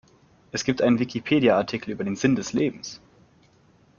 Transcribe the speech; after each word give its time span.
Es 0.51 0.63
gibt 0.63 0.81
einen 0.81 0.97
Wikipedia-Artikel 0.97 1.91
über 1.91 2.03
den 2.03 2.15
Sinn 2.15 2.35
des 2.35 2.53
Lebens. 2.53 2.99